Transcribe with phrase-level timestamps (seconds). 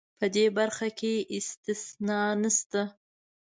[0.19, 2.81] په دې برخه کې استثنا نشته.